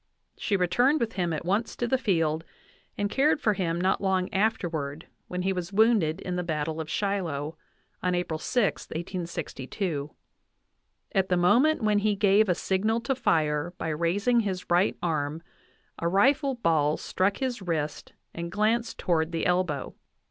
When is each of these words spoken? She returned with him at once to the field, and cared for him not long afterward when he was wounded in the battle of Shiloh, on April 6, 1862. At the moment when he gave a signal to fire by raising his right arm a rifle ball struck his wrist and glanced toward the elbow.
She 0.35 0.57
returned 0.57 0.99
with 0.99 1.13
him 1.13 1.31
at 1.31 1.45
once 1.45 1.75
to 1.75 1.85
the 1.87 1.99
field, 1.99 2.43
and 2.97 3.07
cared 3.07 3.39
for 3.39 3.53
him 3.53 3.79
not 3.79 4.01
long 4.01 4.33
afterward 4.33 5.05
when 5.27 5.43
he 5.43 5.53
was 5.53 5.71
wounded 5.71 6.21
in 6.21 6.37
the 6.37 6.43
battle 6.43 6.81
of 6.81 6.89
Shiloh, 6.89 7.55
on 8.01 8.15
April 8.15 8.39
6, 8.39 8.87
1862. 8.87 10.09
At 11.11 11.29
the 11.29 11.37
moment 11.37 11.83
when 11.83 11.99
he 11.99 12.15
gave 12.15 12.49
a 12.49 12.55
signal 12.55 12.99
to 13.01 13.13
fire 13.13 13.75
by 13.77 13.89
raising 13.89 14.39
his 14.39 14.71
right 14.71 14.97
arm 15.03 15.43
a 15.99 16.07
rifle 16.07 16.55
ball 16.55 16.97
struck 16.97 17.37
his 17.37 17.61
wrist 17.61 18.13
and 18.33 18.51
glanced 18.51 18.97
toward 18.97 19.31
the 19.31 19.45
elbow. 19.45 19.93